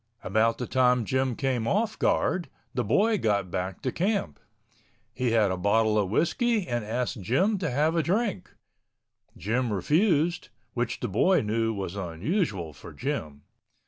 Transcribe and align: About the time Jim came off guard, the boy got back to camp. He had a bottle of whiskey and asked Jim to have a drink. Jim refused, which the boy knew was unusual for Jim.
About 0.23 0.57
the 0.57 0.65
time 0.65 1.05
Jim 1.05 1.35
came 1.35 1.67
off 1.67 1.99
guard, 1.99 2.49
the 2.73 2.83
boy 2.83 3.19
got 3.19 3.51
back 3.51 3.83
to 3.83 3.91
camp. 3.91 4.39
He 5.13 5.29
had 5.29 5.51
a 5.51 5.57
bottle 5.57 5.95
of 5.99 6.09
whiskey 6.09 6.65
and 6.67 6.83
asked 6.83 7.21
Jim 7.21 7.59
to 7.59 7.69
have 7.69 7.95
a 7.95 8.01
drink. 8.01 8.49
Jim 9.37 9.71
refused, 9.71 10.49
which 10.73 11.01
the 11.01 11.07
boy 11.07 11.41
knew 11.41 11.71
was 11.71 11.95
unusual 11.95 12.73
for 12.73 12.93
Jim. 12.93 13.43